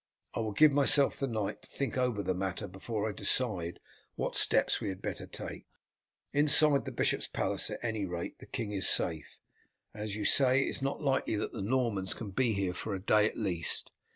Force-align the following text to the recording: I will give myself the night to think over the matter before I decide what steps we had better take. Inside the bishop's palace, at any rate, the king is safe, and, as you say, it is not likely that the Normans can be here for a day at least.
I 0.33 0.39
will 0.39 0.53
give 0.53 0.71
myself 0.71 1.15
the 1.19 1.27
night 1.27 1.61
to 1.61 1.69
think 1.69 1.95
over 1.95 2.23
the 2.23 2.33
matter 2.33 2.67
before 2.67 3.07
I 3.07 3.11
decide 3.11 3.79
what 4.15 4.35
steps 4.35 4.81
we 4.81 4.89
had 4.89 4.99
better 4.99 5.27
take. 5.27 5.67
Inside 6.33 6.85
the 6.85 6.91
bishop's 6.91 7.27
palace, 7.27 7.69
at 7.69 7.83
any 7.83 8.07
rate, 8.07 8.39
the 8.39 8.47
king 8.47 8.71
is 8.71 8.89
safe, 8.89 9.37
and, 9.93 10.01
as 10.01 10.15
you 10.15 10.25
say, 10.25 10.63
it 10.63 10.69
is 10.69 10.81
not 10.81 11.03
likely 11.03 11.35
that 11.35 11.51
the 11.51 11.61
Normans 11.61 12.15
can 12.15 12.31
be 12.31 12.53
here 12.53 12.73
for 12.73 12.95
a 12.95 12.99
day 12.99 13.27
at 13.27 13.37
least. 13.37 13.91